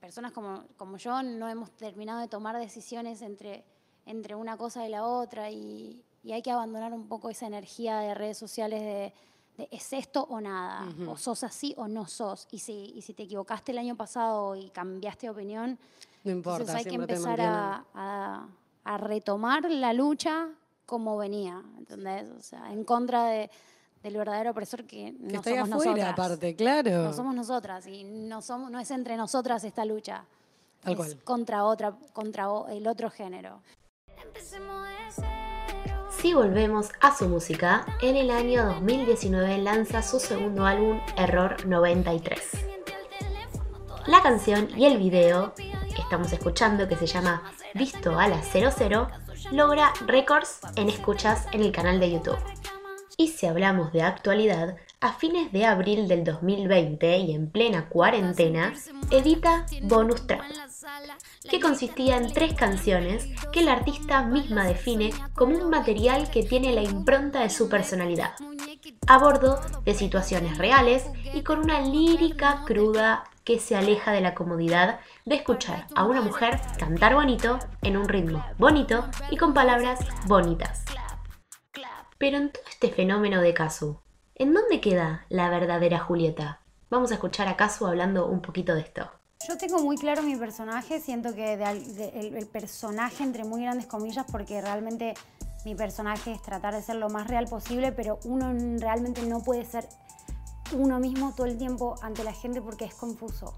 personas 0.01 0.33
como, 0.33 0.65
como 0.75 0.97
yo 0.97 1.23
no 1.23 1.47
hemos 1.47 1.71
terminado 1.77 2.19
de 2.19 2.27
tomar 2.27 2.57
decisiones 2.57 3.21
entre, 3.21 3.63
entre 4.05 4.35
una 4.35 4.57
cosa 4.57 4.85
y 4.85 4.89
la 4.89 5.05
otra 5.05 5.49
y, 5.49 6.03
y 6.25 6.33
hay 6.33 6.41
que 6.41 6.51
abandonar 6.51 6.91
un 6.91 7.07
poco 7.07 7.29
esa 7.29 7.47
energía 7.47 7.99
de 7.99 8.13
redes 8.15 8.37
sociales 8.37 8.81
de, 8.81 9.13
de 9.57 9.69
es 9.71 9.93
esto 9.93 10.27
o 10.29 10.41
nada, 10.41 10.93
o 11.07 11.15
sos 11.15 11.45
así 11.45 11.73
o 11.77 11.87
no 11.87 12.05
sos. 12.05 12.49
Y 12.51 12.59
si, 12.59 12.91
y 12.93 13.01
si 13.01 13.13
te 13.13 13.23
equivocaste 13.23 13.71
el 13.71 13.77
año 13.77 13.95
pasado 13.95 14.57
y 14.57 14.69
cambiaste 14.71 15.27
de 15.27 15.29
opinión, 15.29 15.79
No 16.23 16.31
importa, 16.31 16.61
entonces 16.61 16.75
hay 16.85 16.89
que 16.91 16.95
empezar 16.95 17.41
a, 17.41 17.85
a- 17.93 18.47
a 18.83 18.97
retomar 18.97 19.69
la 19.69 19.93
lucha 19.93 20.47
como 20.85 21.17
venía, 21.17 21.61
¿entendés? 21.77 22.29
O 22.37 22.41
sea, 22.41 22.71
en 22.71 22.83
contra 22.83 23.25
de, 23.25 23.49
del 24.03 24.17
verdadero 24.17 24.51
opresor 24.51 24.83
que, 24.85 25.13
Que 25.15 25.17
no 25.19 25.35
está 25.39 25.51
somos 25.51 25.71
afuera, 25.71 25.91
nosotras. 25.91 26.09
aparte, 26.13 26.55
claro. 26.55 27.03
No 27.03 27.13
somos 27.13 27.35
nosotras 27.35 27.87
y 27.87 28.03
no, 28.03 28.41
somos, 28.41 28.69
no 28.71 28.79
es 28.79 28.89
entre 28.91 29.15
nosotras 29.17 29.63
esta 29.63 29.85
lucha. 29.85 30.23
Tal 30.81 30.93
es 30.93 30.97
cual. 30.97 31.17
contra 31.23 31.63
otra, 31.65 31.95
contra 32.13 32.47
el 32.69 32.87
otro 32.87 33.09
género. 33.11 33.61
Si 36.09 36.33
volvemos 36.33 36.89
a 37.01 37.15
su 37.15 37.27
música, 37.27 37.85
en 38.01 38.15
el 38.15 38.29
año 38.29 38.65
2019 38.65 39.57
lanza 39.59 40.01
su 40.03 40.19
segundo 40.19 40.65
álbum 40.65 40.99
Error 41.17 41.65
93. 41.65 42.39
La 44.07 44.21
canción 44.21 44.67
y 44.77 44.85
el 44.85 44.97
video 44.97 45.53
estamos 46.11 46.33
escuchando, 46.33 46.89
que 46.89 46.97
se 46.97 47.07
llama 47.07 47.41
Visto 47.73 48.19
a 48.19 48.27
la 48.27 48.43
00, 48.43 49.07
logra 49.53 49.93
récords 50.07 50.59
en 50.75 50.89
escuchas 50.89 51.47
en 51.53 51.61
el 51.61 51.71
canal 51.71 52.01
de 52.01 52.11
YouTube. 52.11 52.37
Y 53.15 53.29
si 53.29 53.45
hablamos 53.45 53.93
de 53.93 54.01
actualidad, 54.01 54.75
a 54.99 55.13
fines 55.13 55.53
de 55.53 55.65
abril 55.65 56.09
del 56.09 56.25
2020 56.25 57.17
y 57.17 57.33
en 57.33 57.49
plena 57.49 57.87
cuarentena, 57.87 58.73
edita 59.09 59.65
Bonus 59.83 60.27
Track, 60.27 60.43
que 61.49 61.61
consistía 61.61 62.17
en 62.17 62.33
tres 62.33 62.55
canciones 62.55 63.29
que 63.53 63.63
la 63.63 63.71
artista 63.71 64.21
misma 64.21 64.65
define 64.65 65.13
como 65.33 65.55
un 65.57 65.69
material 65.69 66.29
que 66.29 66.43
tiene 66.43 66.73
la 66.73 66.83
impronta 66.83 67.39
de 67.39 67.49
su 67.49 67.69
personalidad, 67.69 68.33
a 69.07 69.17
bordo 69.17 69.61
de 69.85 69.93
situaciones 69.93 70.57
reales 70.57 71.05
y 71.33 71.43
con 71.43 71.59
una 71.59 71.79
lírica 71.79 72.63
cruda 72.65 73.23
que 73.43 73.59
se 73.59 73.75
aleja 73.75 74.11
de 74.11 74.21
la 74.21 74.35
comodidad 74.35 74.99
de 75.25 75.35
escuchar 75.35 75.87
a 75.95 76.05
una 76.05 76.21
mujer 76.21 76.59
cantar 76.77 77.15
bonito 77.15 77.59
en 77.81 77.97
un 77.97 78.07
ritmo 78.07 78.43
bonito 78.57 79.05
y 79.29 79.37
con 79.37 79.53
palabras 79.53 79.99
bonitas. 80.27 80.83
Pero 82.17 82.37
en 82.37 82.51
todo 82.51 82.63
este 82.69 82.91
fenómeno 82.91 83.41
de 83.41 83.53
Kazu, 83.53 83.99
¿en 84.35 84.53
dónde 84.53 84.79
queda 84.79 85.25
la 85.29 85.49
verdadera 85.49 85.99
Julieta? 85.99 86.61
Vamos 86.89 87.11
a 87.11 87.15
escuchar 87.15 87.47
a 87.47 87.57
Kazu 87.57 87.87
hablando 87.87 88.27
un 88.27 88.41
poquito 88.41 88.75
de 88.75 88.81
esto. 88.81 89.09
Yo 89.47 89.57
tengo 89.57 89.81
muy 89.81 89.97
claro 89.97 90.21
mi 90.21 90.35
personaje, 90.35 90.99
siento 90.99 91.33
que 91.33 91.53
el, 91.53 92.35
el 92.35 92.47
personaje 92.47 93.23
entre 93.23 93.43
muy 93.43 93.63
grandes 93.63 93.87
comillas, 93.87 94.25
porque 94.31 94.61
realmente 94.61 95.15
mi 95.65 95.75
personaje 95.75 96.33
es 96.33 96.41
tratar 96.41 96.73
de 96.73 96.81
ser 96.81 96.95
lo 96.95 97.09
más 97.09 97.27
real 97.27 97.45
posible, 97.45 97.91
pero 97.91 98.19
uno 98.23 98.51
realmente 98.79 99.21
no 99.23 99.43
puede 99.43 99.65
ser 99.65 99.87
uno 100.73 100.99
mismo 100.99 101.33
todo 101.35 101.47
el 101.47 101.57
tiempo 101.57 101.95
ante 102.01 102.23
la 102.23 102.33
gente 102.33 102.61
porque 102.61 102.85
es 102.85 102.93
confuso. 102.93 103.53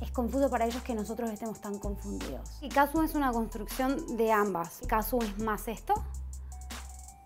Es 0.00 0.10
confuso 0.10 0.50
para 0.50 0.66
ellos 0.66 0.82
que 0.82 0.94
nosotros 0.94 1.30
estemos 1.30 1.60
tan 1.60 1.78
confundidos. 1.78 2.50
Y 2.60 2.68
Kazu 2.68 3.02
es 3.02 3.14
una 3.14 3.32
construcción 3.32 4.16
de 4.16 4.30
ambas. 4.30 4.80
Kazu 4.86 5.18
es 5.22 5.38
más 5.38 5.68
esto, 5.68 5.94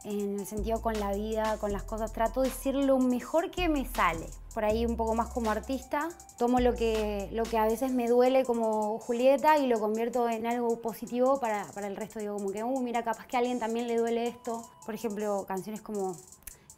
en 0.04 0.38
el 0.38 0.46
sentido 0.46 0.80
con 0.80 0.98
la 0.98 1.12
vida, 1.12 1.58
con 1.58 1.72
las 1.72 1.82
cosas. 1.82 2.12
Trato 2.12 2.42
de 2.42 2.48
decir 2.48 2.74
lo 2.74 2.98
mejor 2.98 3.50
que 3.50 3.68
me 3.68 3.84
sale. 3.86 4.26
Por 4.54 4.64
ahí 4.64 4.86
un 4.86 4.96
poco 4.96 5.14
más 5.14 5.28
como 5.28 5.50
artista. 5.50 6.08
Tomo 6.38 6.60
lo 6.60 6.74
que, 6.74 7.28
lo 7.32 7.42
que 7.42 7.58
a 7.58 7.64
veces 7.64 7.92
me 7.92 8.08
duele 8.08 8.44
como 8.44 8.98
Julieta 8.98 9.58
y 9.58 9.66
lo 9.66 9.80
convierto 9.80 10.28
en 10.28 10.46
algo 10.46 10.80
positivo 10.80 11.40
para, 11.40 11.66
para 11.72 11.86
el 11.88 11.96
resto. 11.96 12.20
Digo 12.20 12.36
como 12.36 12.52
que, 12.52 12.62
uh, 12.62 12.80
mira, 12.80 13.02
capaz 13.02 13.26
que 13.26 13.36
a 13.36 13.40
alguien 13.40 13.58
también 13.58 13.88
le 13.88 13.96
duele 13.96 14.28
esto. 14.28 14.62
Por 14.86 14.94
ejemplo, 14.94 15.44
canciones 15.46 15.80
como 15.80 16.16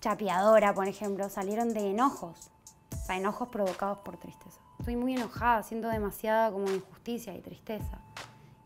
Chapeadora, 0.03 0.75
por 0.75 0.89
ejemplo, 0.89 1.31
salieron 1.31 1.73
de 1.73 1.93
enojos. 1.93 2.51
O 2.93 3.07
sea, 3.07 3.17
enojos 3.17 3.49
provocados 3.51 3.99
por 3.99 4.17
tristeza. 4.17 4.59
Estoy 4.81 4.97
muy 4.97 5.15
enojada, 5.15 5.63
siento 5.63 5.87
demasiada 5.87 6.51
como 6.51 6.69
injusticia 6.69 7.33
y 7.37 7.41
tristeza. 7.41 8.01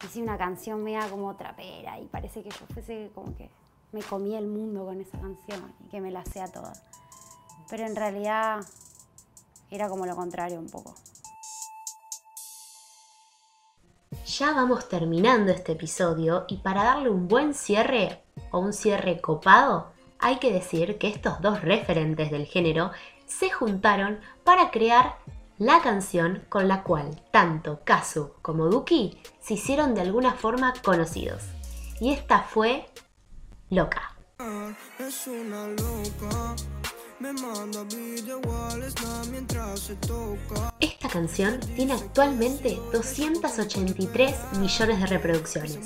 Hice 0.03 0.23
una 0.23 0.39
canción 0.39 0.83
media 0.83 1.07
como 1.11 1.37
trapera 1.37 2.01
y 2.01 2.07
parece 2.07 2.43
que 2.43 2.49
yo 2.49 2.67
fuese 2.73 3.11
como 3.15 3.37
que 3.37 3.51
me 3.93 4.03
comí 4.03 4.35
el 4.35 4.47
mundo 4.47 4.87
con 4.87 4.99
esa 4.99 5.19
canción 5.19 5.75
y 5.85 5.91
que 5.91 6.01
me 6.01 6.11
la 6.11 6.25
sea 6.25 6.49
toda. 6.49 6.73
Pero 7.69 7.85
en 7.85 7.95
realidad 7.95 8.65
era 9.71 9.91
como 9.91 10.07
lo 10.07 10.17
contrario 10.17 10.59
un 10.59 10.71
poco. 10.71 10.95
Ya 14.25 14.53
vamos 14.53 14.89
terminando 14.89 15.53
este 15.53 15.73
episodio 15.73 16.47
y 16.49 16.57
para 16.59 16.83
darle 16.83 17.11
un 17.11 17.29
buen 17.29 17.53
cierre 17.53 18.23
o 18.51 18.59
un 18.59 18.73
cierre 18.73 19.21
copado, 19.21 19.96
hay 20.19 20.37
que 20.37 20.53
decir 20.53 20.99
que 20.99 21.09
estos 21.09 21.41
dos 21.41 21.63
referentes 21.63 22.31
del 22.31 22.47
género 22.47 22.91
se 23.27 23.51
juntaron 23.51 24.21
para 24.45 24.71
crear 24.71 25.19
la 25.59 25.81
canción 25.81 26.45
con 26.49 26.69
la 26.69 26.83
cual 26.83 27.23
tanto 27.31 27.81
Kazu 27.85 28.33
como 28.43 28.67
Duki 28.67 29.19
se 29.41 29.55
hicieron 29.55 29.95
de 29.95 30.03
alguna 30.03 30.33
forma 30.33 30.75
conocidos. 30.85 31.43
Y 32.01 32.13
esta 32.13 32.43
fue 32.43 32.87
Loca. 33.71 34.17
Es 34.99 35.27
una 35.27 35.67
loca, 35.69 36.55
Esta 40.81 41.09
canción 41.09 41.61
tiene 41.75 41.95
actualmente 41.95 42.79
283 42.93 44.35
millones 44.59 45.01
de 45.01 45.07
reproducciones. 45.07 45.79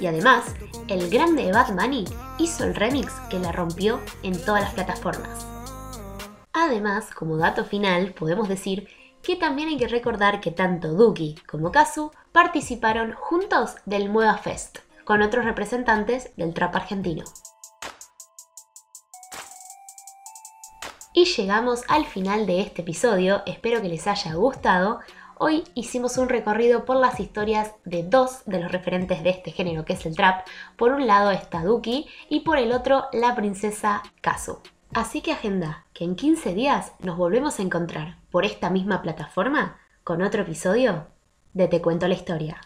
Y 0.00 0.06
además, 0.06 0.44
el 0.86 1.10
grande 1.10 1.50
Bad 1.50 1.74
Bunny 1.74 2.04
hizo 2.38 2.62
el 2.62 2.76
remix 2.76 3.12
que 3.28 3.40
la 3.40 3.50
rompió 3.50 4.00
en 4.22 4.40
todas 4.44 4.62
las 4.62 4.74
plataformas. 4.74 5.44
Además, 6.52 7.10
como 7.14 7.36
dato 7.36 7.64
final, 7.64 8.14
podemos 8.14 8.48
decir 8.48 8.86
que 9.22 9.34
también 9.34 9.70
hay 9.70 9.76
que 9.76 9.88
recordar 9.88 10.40
que 10.40 10.52
tanto 10.52 10.94
Duki 10.94 11.34
como 11.48 11.72
Kazu 11.72 12.12
participaron 12.30 13.12
juntos 13.14 13.74
del 13.86 14.08
Mueva 14.08 14.38
Fest, 14.38 14.78
con 15.04 15.20
otros 15.20 15.44
representantes 15.44 16.30
del 16.36 16.54
trap 16.54 16.76
argentino. 16.76 17.24
Y 21.20 21.26
llegamos 21.26 21.82
al 21.88 22.06
final 22.06 22.46
de 22.46 22.62
este 22.62 22.80
episodio, 22.80 23.42
espero 23.44 23.82
que 23.82 23.90
les 23.90 24.06
haya 24.06 24.32
gustado. 24.32 25.00
Hoy 25.36 25.64
hicimos 25.74 26.16
un 26.16 26.30
recorrido 26.30 26.86
por 26.86 26.96
las 26.96 27.20
historias 27.20 27.74
de 27.84 28.02
dos 28.02 28.42
de 28.46 28.58
los 28.58 28.72
referentes 28.72 29.22
de 29.22 29.28
este 29.28 29.50
género, 29.50 29.84
que 29.84 29.92
es 29.92 30.06
el 30.06 30.16
trap. 30.16 30.46
Por 30.78 30.92
un 30.92 31.06
lado 31.06 31.30
está 31.30 31.62
Duki 31.62 32.06
y 32.30 32.40
por 32.40 32.56
el 32.56 32.72
otro 32.72 33.04
la 33.12 33.34
princesa 33.34 34.02
Kazu. 34.22 34.60
Así 34.94 35.20
que 35.20 35.32
agenda, 35.32 35.84
que 35.92 36.04
en 36.04 36.16
15 36.16 36.54
días 36.54 36.94
nos 37.00 37.18
volvemos 37.18 37.58
a 37.58 37.62
encontrar 37.64 38.16
por 38.30 38.46
esta 38.46 38.70
misma 38.70 39.02
plataforma 39.02 39.78
con 40.04 40.22
otro 40.22 40.40
episodio 40.40 41.08
de 41.52 41.68
Te 41.68 41.82
cuento 41.82 42.08
la 42.08 42.14
historia. 42.14 42.62